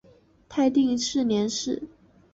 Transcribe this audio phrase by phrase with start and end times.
[0.49, 1.83] 泰定四年事。